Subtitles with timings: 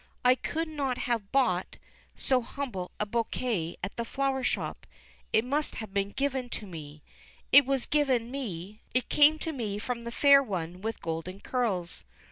[0.25, 1.77] I could not have bought
[2.15, 4.87] so humble a bouquet at the flower shop;
[5.31, 7.03] it must have been given me.
[7.51, 12.03] It was given me, it came to me from the fair one with golden curls.